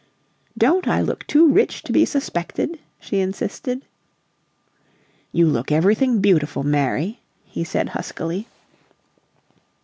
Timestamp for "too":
1.27-1.51